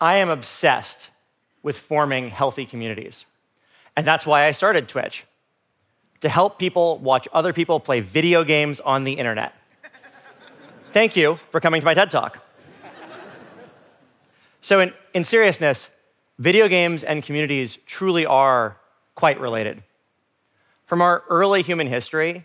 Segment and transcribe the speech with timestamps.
[0.00, 1.10] I am obsessed
[1.62, 3.24] with forming healthy communities.
[3.96, 5.24] And that's why I started Twitch
[6.20, 9.54] to help people watch other people play video games on the internet.
[10.92, 12.38] Thank you for coming to my TED Talk.
[14.60, 15.90] so, in, in seriousness,
[16.38, 18.78] video games and communities truly are
[19.14, 19.82] quite related.
[20.86, 22.44] From our early human history,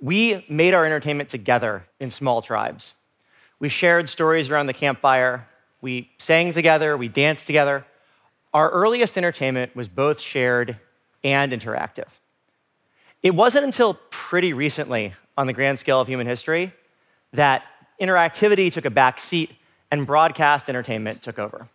[0.00, 2.94] we made our entertainment together in small tribes.
[3.58, 5.48] We shared stories around the campfire,
[5.86, 7.86] we sang together, we danced together.
[8.52, 10.80] Our earliest entertainment was both shared
[11.22, 12.08] and interactive.
[13.22, 16.72] It wasn't until pretty recently, on the grand scale of human history,
[17.34, 17.62] that
[18.00, 19.52] interactivity took a back seat
[19.92, 21.68] and broadcast entertainment took over.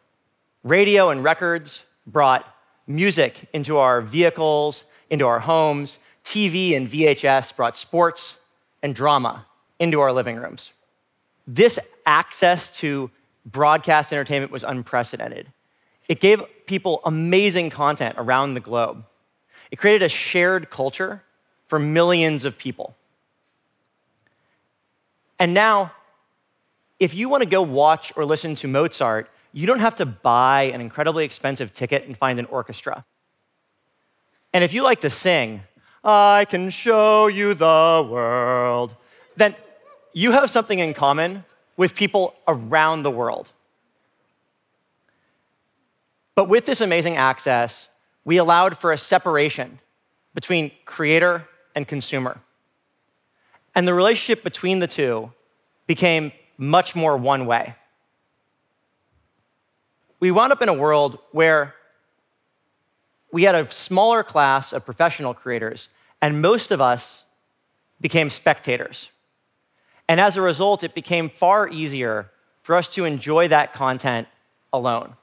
[0.65, 2.45] Radio and records brought
[2.87, 5.99] music into our vehicles, into our homes.
[6.25, 8.35] TV and VHS brought sports
[8.83, 9.45] and drama
[9.79, 10.73] into our living rooms.
[11.47, 13.09] This access to
[13.45, 15.47] broadcast entertainment was unprecedented.
[16.07, 19.05] It gave people amazing content around the globe.
[19.71, 21.23] It created a shared culture
[21.67, 22.95] for millions of people.
[25.39, 25.93] And now,
[26.99, 30.63] if you want to go watch or listen to Mozart, you don't have to buy
[30.73, 33.05] an incredibly expensive ticket and find an orchestra.
[34.53, 35.61] And if you like to sing,
[36.03, 38.95] I can show you the world,
[39.35, 39.55] then
[40.13, 41.45] you have something in common
[41.77, 43.51] with people around the world.
[46.35, 47.89] But with this amazing access,
[48.25, 49.79] we allowed for a separation
[50.33, 52.39] between creator and consumer.
[53.75, 55.31] And the relationship between the two
[55.87, 57.75] became much more one way.
[60.19, 61.73] We wound up in a world where
[63.31, 65.89] we had a smaller class of professional creators,
[66.21, 67.23] and most of us
[67.99, 69.09] became spectators.
[70.11, 72.29] And as a result, it became far easier
[72.63, 74.27] for us to enjoy that content
[74.73, 75.15] alone.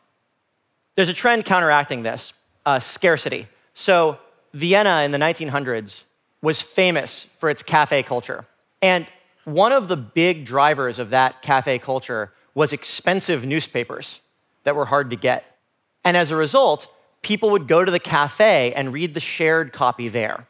[0.95, 2.33] There's a trend counteracting this
[2.65, 3.49] uh, scarcity.
[3.75, 4.17] So,
[4.55, 6.05] Vienna in the 1900s
[6.41, 8.47] was famous for its cafe culture.
[8.81, 9.07] And
[9.45, 14.23] one of the big drivers of that cafe culture was expensive newspapers
[14.65, 15.59] that were hard to get.
[16.03, 16.87] And as a result,
[17.21, 20.47] people would go to the cafe and read the shared copy there.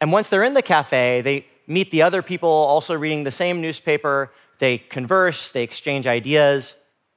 [0.00, 3.60] And once they're in the cafe, they meet the other people also reading the same
[3.60, 6.74] newspaper, they converse, they exchange ideas,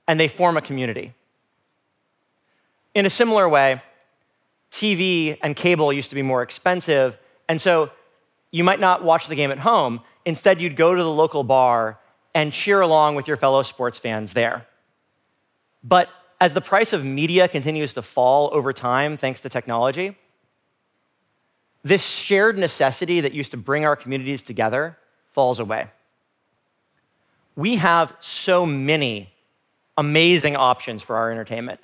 [0.07, 1.13] and they form a community.
[2.95, 3.81] In a similar way,
[4.71, 7.17] TV and cable used to be more expensive,
[7.47, 7.91] and so
[8.51, 10.01] you might not watch the game at home.
[10.25, 11.99] Instead, you'd go to the local bar
[12.33, 14.65] and cheer along with your fellow sports fans there.
[15.83, 16.09] But
[16.41, 20.17] as the price of media continues to fall over time, thanks to technology,
[21.83, 24.97] this shared necessity that used to bring our communities together
[25.31, 25.87] falls away.
[27.55, 29.31] We have so many
[29.97, 31.79] amazing options for our entertainment.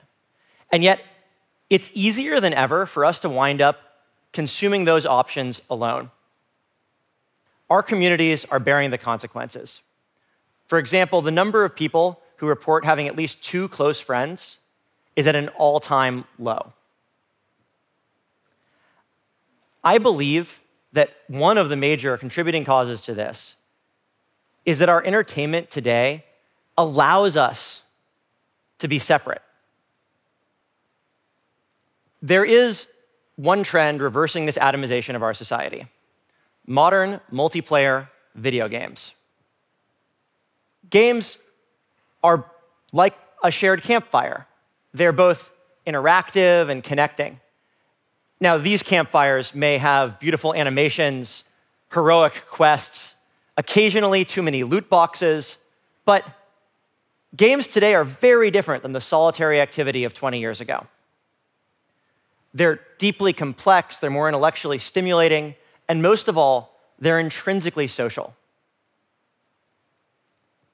[0.72, 1.02] And yet,
[1.70, 3.80] it's easier than ever for us to wind up
[4.32, 6.12] consuming those options alone.
[7.70, 9.82] Our communities are bearing the consequences.
[10.68, 14.58] For example, the number of people who report having at least two close friends
[15.16, 16.74] is at an all time low.
[19.86, 20.62] I believe
[20.94, 23.56] that one of the major contributing causes to this
[24.66, 26.26] is that our entertainment today
[26.76, 27.84] allows us
[28.80, 29.44] to be separate.
[32.22, 32.88] There is
[33.36, 35.88] one trend reversing this atomization of our society
[36.68, 39.14] modern multiplayer video games.
[40.90, 41.38] Games
[42.24, 42.50] are
[42.92, 44.48] like a shared campfire,
[44.94, 45.52] they're both
[45.86, 47.40] interactive and connecting.
[48.42, 51.44] Now, these campfires may have beautiful animations,
[51.94, 53.16] heroic quests,
[53.58, 55.58] occasionally too many loot boxes,
[56.04, 56.26] but
[57.36, 60.86] games today are very different than the solitary activity of 20 years ago.
[62.54, 65.56] They're deeply complex, they're more intellectually stimulating,
[65.88, 68.36] and most of all, they're intrinsically social.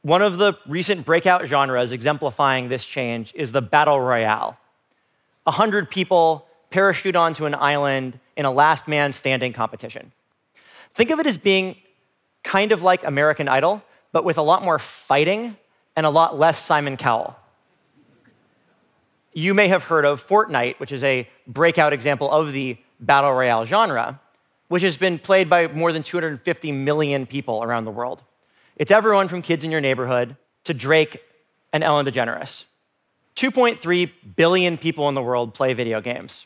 [0.03, 4.57] One of the recent breakout genres exemplifying this change is the battle royale.
[5.45, 10.12] A hundred people parachute onto an island in a last man standing competition.
[10.91, 11.75] Think of it as being
[12.44, 15.56] kind of like American Idol, but with a lot more fighting
[15.95, 17.35] and a lot less Simon Cowell.
[19.33, 23.65] You may have heard of Fortnite, which is a breakout example of the battle royale
[23.65, 24.19] genre,
[24.68, 28.23] which has been played by more than 250 million people around the world.
[28.75, 30.35] It's everyone from kids in your neighborhood
[30.65, 31.23] to Drake
[31.71, 32.65] and Ellen DeGeneres.
[33.35, 36.45] 2.3 billion people in the world play video games.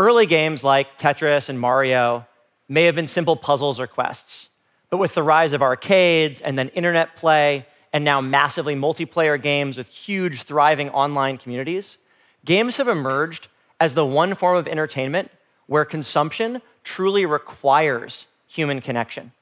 [0.00, 2.26] Early games like Tetris and Mario
[2.70, 4.48] may have been simple puzzles or quests,
[4.88, 9.76] but with the rise of arcades and then internet play and now massively multiplayer games
[9.76, 11.98] with huge, thriving online communities,
[12.46, 13.48] games have emerged
[13.78, 15.30] as the one form of entertainment
[15.66, 19.32] where consumption truly requires human connection.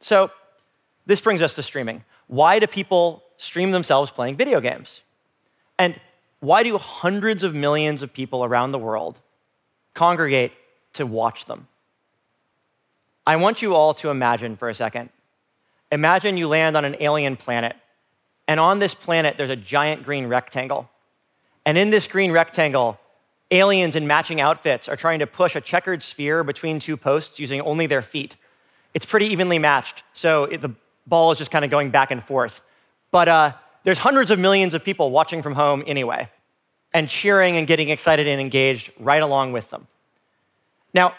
[0.00, 0.30] So,
[1.06, 2.04] this brings us to streaming.
[2.26, 5.00] Why do people stream themselves playing video games?
[5.78, 5.98] And
[6.40, 9.18] why do hundreds of millions of people around the world
[9.96, 10.52] congregate
[10.92, 11.66] to watch them?
[13.26, 15.08] I want you all to imagine for a second.
[15.90, 17.74] Imagine you land on an alien planet,
[18.46, 20.88] and on this planet, there's a giant green rectangle.
[21.64, 23.00] And in this green rectangle,
[23.50, 27.60] aliens in matching outfits are trying to push a checkered sphere between two posts using
[27.60, 28.36] only their feet.
[28.94, 30.74] It's pretty evenly matched, so it, the
[31.06, 32.60] ball is just kind of going back and forth.
[33.10, 33.52] But uh,
[33.84, 36.28] there's hundreds of millions of people watching from home anyway,
[36.96, 39.86] and cheering and getting excited and engaged right along with them.
[40.94, 41.12] Now,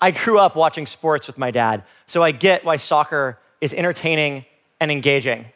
[0.00, 4.44] I grew up watching sports with my dad, so I get why soccer is entertaining
[4.78, 5.46] and engaging.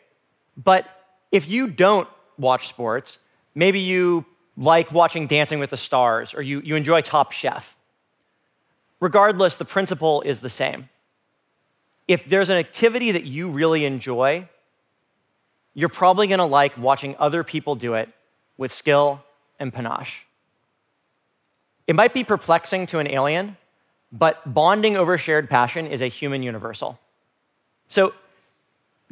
[0.57, 0.85] But
[1.31, 2.09] if you don't
[2.39, 3.19] watch sports,
[3.55, 4.27] maybe you
[4.57, 7.77] like watching Dancing with the Stars or you, you enjoy Top Chef.
[8.99, 10.89] Regardless, the principle is the same.
[12.09, 14.49] If there's an activity that you really enjoy,
[15.73, 18.09] you're probably going to like watching other people do it
[18.57, 19.23] with skill
[19.59, 20.25] and panache.
[21.87, 23.57] It might be perplexing to an alien,
[24.13, 26.99] but bonding over shared passion is a human universal.
[27.89, 28.13] So,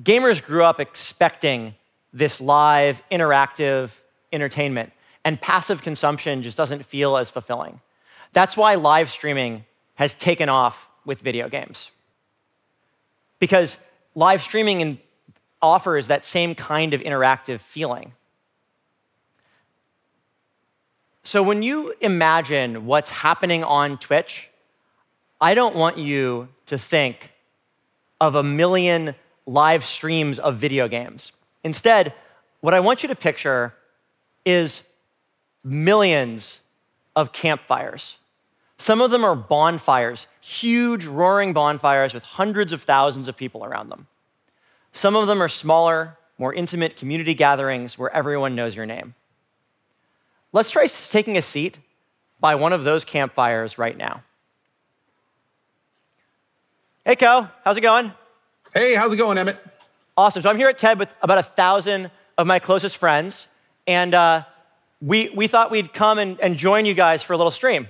[0.03, 1.75] gamers grew up expecting
[2.13, 3.91] this live, interactive
[4.33, 4.93] entertainment,
[5.25, 7.81] and passive consumption just doesn't feel as fulfilling.
[8.33, 9.65] That's why live streaming
[9.95, 11.91] has taken off with video games.
[13.39, 13.77] Because
[14.15, 14.99] live streaming
[15.63, 18.13] offers that same kind of interactive feeling.
[21.27, 24.49] So when you imagine what's happening on Twitch,
[25.41, 27.33] I don't want you to think
[28.21, 31.33] of a million live streams of video games.
[31.65, 32.15] Instead,
[32.61, 33.75] what I want you to picture
[34.45, 34.83] is
[35.65, 36.61] millions
[37.17, 38.19] of campfires.
[38.79, 43.89] Some of them are bonfires, huge roaring bonfires with hundreds of thousands of people around
[43.89, 44.07] them.
[44.93, 49.17] Some of them are smaller, more intimate community gatherings where everyone knows your name.
[50.57, 51.79] Let's try taking a seat
[52.41, 54.23] by one of those campfires right now.
[57.05, 58.11] Hey, Cohh, how's it going?
[58.73, 59.59] Hey, how's it going, Emmett?
[60.17, 60.41] Awesome.
[60.41, 63.49] So I'm here at TED with about a thousand of my closest friends,
[63.87, 64.45] and uh,
[65.03, 67.89] we, we thought we'd come and, and join you guys for a little stream.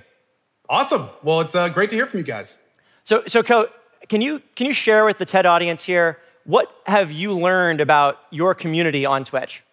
[0.67, 1.07] Awesome.
[1.23, 2.59] Well, it's uh, great to hear from you guys.
[3.05, 3.69] So, so Cohh,
[4.09, 8.19] can you, can you share with the TED audience here what have you learned about
[8.29, 9.63] your community on Twitch?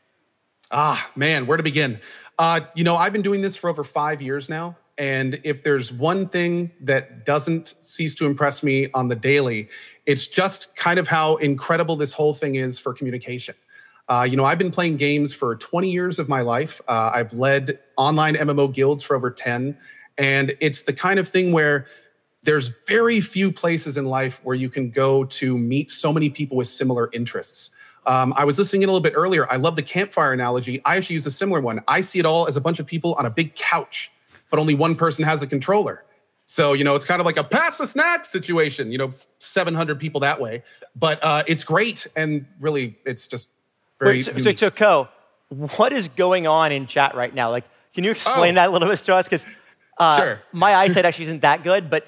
[0.70, 2.00] Ah, man, where to begin?
[2.38, 4.76] Uh, you know, I've been doing this for over five years now.
[4.96, 9.68] And if there's one thing that doesn't cease to impress me on the daily,
[10.06, 13.54] it's just kind of how incredible this whole thing is for communication.
[14.08, 16.80] Uh, you know, I've been playing games for 20 years of my life.
[16.86, 19.76] Uh, I've led online MMO guilds for over 10.
[20.18, 21.86] And it's the kind of thing where
[22.42, 26.56] there's very few places in life where you can go to meet so many people
[26.56, 27.70] with similar interests.
[28.06, 29.50] Um, I was listening in a little bit earlier.
[29.50, 30.80] I love the campfire analogy.
[30.84, 31.82] I actually use a similar one.
[31.88, 34.10] I see it all as a bunch of people on a big couch,
[34.50, 36.04] but only one person has a controller.
[36.46, 39.98] So, you know, it's kind of like a pass the snack situation, you know, 700
[39.98, 40.62] people that way.
[40.94, 42.06] But uh, it's great.
[42.16, 43.48] And really, it's just
[43.98, 44.18] very.
[44.18, 45.08] Wait, so, so, so, Cohh,
[45.76, 47.50] what is going on in chat right now?
[47.50, 47.64] Like,
[47.94, 48.60] can you explain oh.
[48.60, 49.26] that a little bit to us?
[49.26, 49.44] Because
[49.98, 50.40] uh, sure.
[50.52, 52.06] my eyesight actually isn't that good, but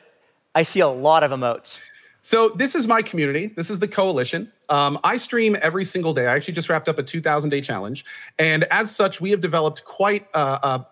[0.55, 1.79] I see a lot of emotes.
[2.27, 3.53] So this is my community.
[3.55, 4.51] This is the coalition.
[4.69, 6.27] Um, I stream every single day.
[6.27, 8.05] I actually just wrapped up a 2,000 day challenge,
[8.37, 10.41] and as such, we have developed quite a,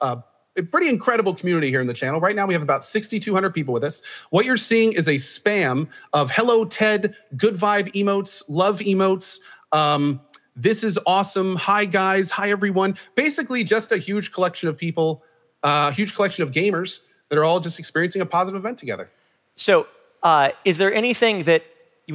[0.00, 0.24] a,
[0.54, 2.20] a pretty incredible community here in the channel.
[2.20, 4.00] Right now, we have about 6,200 people with us.
[4.30, 9.40] What you're seeing is a spam of hello, Ted, good vibe emotes, love emotes.
[9.72, 10.20] Um,
[10.54, 11.56] this is awesome.
[11.56, 12.30] Hi, guys.
[12.30, 12.96] Hi, everyone.
[13.16, 15.24] Basically, just a huge collection of people,
[15.64, 19.10] a uh, huge collection of gamers that are all just experiencing a positive event together.
[19.56, 19.88] So,
[20.24, 21.62] uh, is there anything that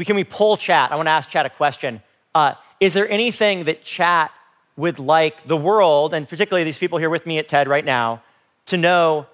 [0.03, 0.91] can we pull chat?
[0.91, 2.01] I want to ask chat a question.
[2.35, 4.31] Uh, is there anything that chat
[4.75, 8.23] would like the world, and particularly these people here with me at TED right now,
[8.65, 9.27] to know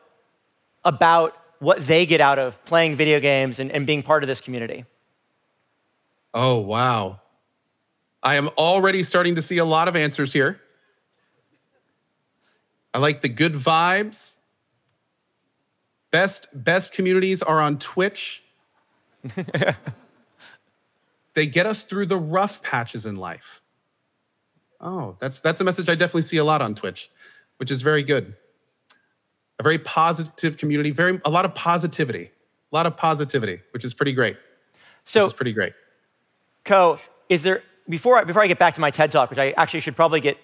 [0.84, 4.42] about what they get out of playing video games and, and being part of this
[4.42, 4.86] community?
[6.34, 7.22] Oh, wow.
[8.22, 10.60] I am already starting to see a lot of answers here.
[12.94, 14.36] I like the good vibes.
[16.12, 18.42] Best best communities are on Twitch.
[21.34, 23.62] they get us through the rough patches in life.
[24.82, 27.10] Oh, that's that's a message I definitely see a lot on Twitch,
[27.58, 28.36] which is very good.
[29.60, 32.32] A very positive community, very a lot of positivity,
[32.72, 34.38] a lot of positivity, which is pretty great.
[35.06, 35.74] So it's pretty great.
[36.66, 39.52] Cohh, is there before I, before I get back to my TED talk, which I
[39.52, 40.38] actually should probably get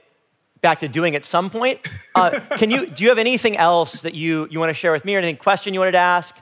[0.62, 1.80] back to doing at some point,
[2.16, 5.04] uh, can you do you have anything else that you you want to share with
[5.04, 6.36] me, or anything question you wanted to ask?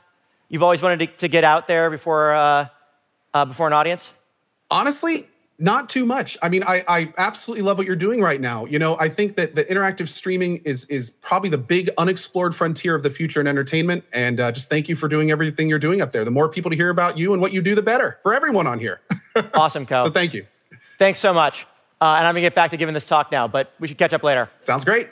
[0.50, 2.68] You've always wanted to, to get out there before uh,
[3.34, 4.12] uh, before an audience.
[4.72, 5.28] Honestly,
[5.60, 6.38] not too much.
[6.42, 8.66] I mean, I, I absolutely love what you're doing right now.
[8.66, 12.96] You know, I think that the interactive streaming is is probably the big unexplored frontier
[12.96, 14.04] of the future in entertainment.
[14.14, 16.26] And uh, just thank you for doing everything you're doing up there.
[16.26, 18.68] The more people to hear about you and what you do, the better for everyone
[18.68, 19.02] on here.
[19.54, 20.04] awesome, Cohh.
[20.04, 20.46] So thank you.
[20.98, 21.68] Thanks so much.
[22.02, 24.14] Uh, and I'm gonna get back to giving this talk now, but we should catch
[24.14, 24.50] up later.
[24.60, 25.10] Sounds great.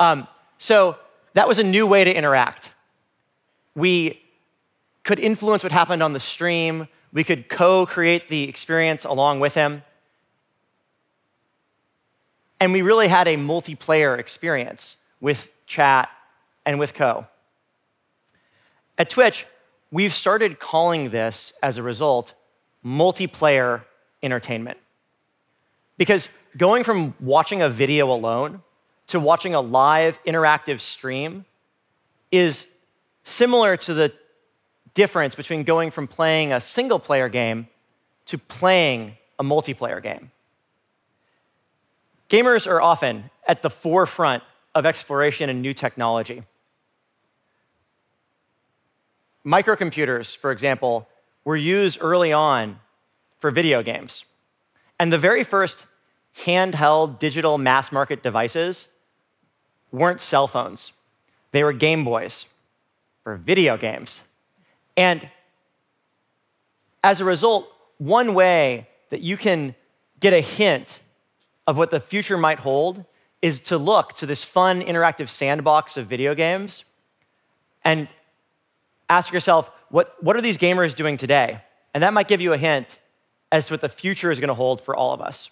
[0.00, 0.26] Um,
[0.58, 0.96] so
[1.34, 2.70] that was a new way to interact
[3.74, 4.20] we
[5.02, 6.88] could influence what happened on the stream.
[7.12, 9.82] We could co create the experience along with him.
[12.60, 16.08] And we really had a multiplayer experience with chat
[16.64, 17.26] and with Cohh.
[18.96, 19.46] At Twitch,
[19.90, 22.32] we've started calling this, as a result,
[22.84, 23.82] multiplayer
[24.22, 24.78] entertainment.
[25.98, 28.62] Because going from watching a video alone
[29.08, 31.44] to watching a live interactive stream
[32.30, 32.66] is
[33.22, 34.12] similar to the
[34.94, 37.68] difference between going from playing a single player game
[38.26, 40.30] to playing a multiplayer game.
[42.30, 44.42] Gamers are often at the forefront
[44.74, 46.42] of exploration and new technology.
[49.46, 51.06] Microcomputers, for example,
[51.44, 52.80] were used early on
[53.38, 54.24] for video games.
[54.98, 55.86] And the very first
[56.38, 58.88] handheld digital mass market devices
[59.94, 60.92] weren't cell phones,
[61.52, 62.46] they were Game Boys
[63.22, 64.20] for video games.
[64.96, 65.28] And
[67.02, 69.74] as a result, one way that you can
[70.20, 70.98] get a hint
[71.66, 73.04] of what the future might hold
[73.40, 76.84] is to look to this fun interactive sandbox of video games
[77.84, 78.08] and
[79.08, 81.60] ask yourself, what, what are these gamers doing today?
[81.92, 82.98] And that might give you a hint
[83.52, 85.50] as to what the future is going to hold for all of us.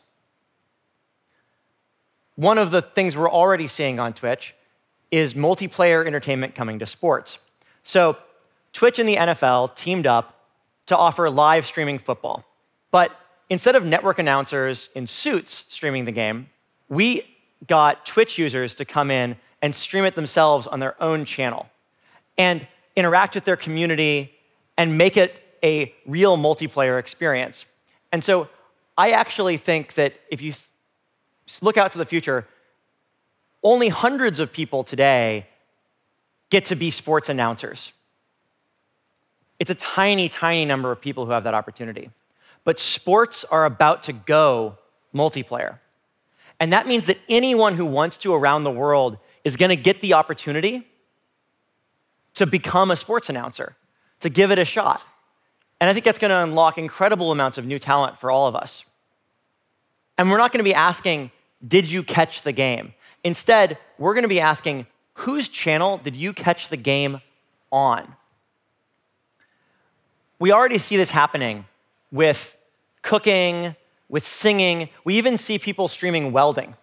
[2.37, 4.55] One of the things we're already seeing on Twitch
[5.11, 7.39] is multiplayer entertainment coming to sports.
[7.83, 8.17] So
[8.73, 10.39] Twitch and the NFL teamed up
[10.87, 12.45] to offer live streaming football.
[12.91, 13.13] But
[13.51, 16.49] instead of network announcers in suits streaming the game,
[16.89, 17.23] we
[17.67, 21.69] got Twitch users to come in and stream it themselves on their own channel
[22.37, 24.35] and interact with their community
[24.77, 27.65] and make it a real multiplayer experience.
[28.11, 28.49] And so
[28.99, 30.53] I actually think that if you
[31.61, 32.47] look out to the future,
[33.63, 35.47] only hundreds of people today
[36.51, 37.93] get to be sports announcers.
[39.59, 42.11] It's a tiny, tiny number of people who have that opportunity.
[42.65, 44.79] But sports are about to go
[45.15, 45.79] multiplayer.
[46.61, 50.01] And that means that anyone who wants to around the world is going to get
[50.01, 50.87] the opportunity
[52.35, 53.77] to become a sports announcer,
[54.21, 55.03] to give it a shot.
[55.81, 58.55] And I think that's going to unlock incredible amounts of new talent for all of
[58.55, 58.85] us.
[60.17, 61.31] And we're not going to be asking,
[61.67, 62.95] Did you catch the game?
[63.25, 67.21] Instead, we're going to be asking, whose channel did you catch the game
[67.71, 68.17] on?
[70.39, 71.67] We already see this happening
[72.11, 72.57] with
[73.03, 73.77] cooking,
[74.09, 74.89] with singing.
[75.05, 76.75] We even see people streaming welding.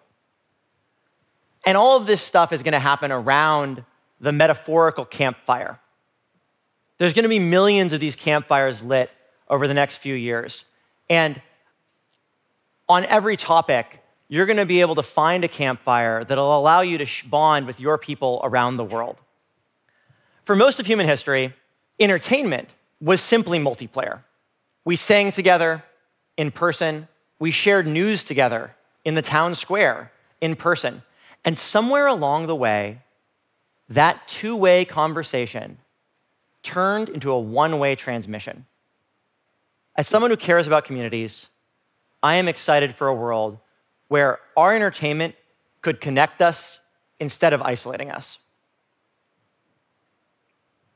[1.65, 3.83] And all of this stuff is going to happen around
[4.21, 5.79] the metaphorical campfire.
[6.97, 9.09] There's going to be millions of these campfires lit
[9.49, 10.63] over the next few years.
[11.09, 11.41] And
[12.87, 16.99] on every topic, you're going to be able to find a campfire that'll allow you
[16.99, 19.17] to bond with your people around the world.
[20.45, 21.53] For most of human history,
[21.99, 22.69] entertainment
[23.01, 24.21] was simply multiplayer.
[24.85, 25.83] We sang together
[26.37, 27.07] in person,
[27.39, 31.01] we shared news together in the town square in person.
[31.43, 32.99] And somewhere along the way,
[33.89, 35.79] that two way conversation
[36.61, 38.65] turned into a one way transmission.
[39.95, 41.47] As someone who cares about communities,
[42.21, 43.57] I am excited for a world
[44.09, 45.35] where our entertainment
[45.81, 46.79] could connect us
[47.19, 48.39] instead of isolating us.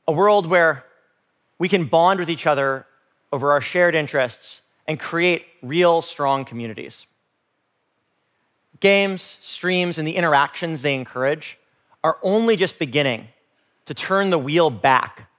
[0.06, 0.84] A world where
[1.58, 2.86] we can bond with each other
[3.32, 7.06] over our shared interests and create real, strong communities.
[8.80, 11.58] Games, streams, and the interactions they encourage
[12.02, 13.28] are only just beginning
[13.86, 15.30] to turn the wheel back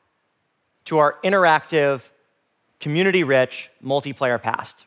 [0.85, 2.09] to our interactive,
[2.79, 4.85] community rich, multiplayer past.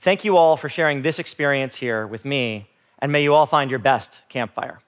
[0.00, 3.68] Thank you all for sharing this experience here with me, and may you all find
[3.68, 4.78] your best campfire.